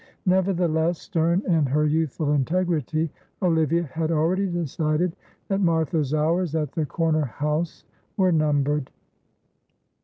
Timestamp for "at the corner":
6.55-7.25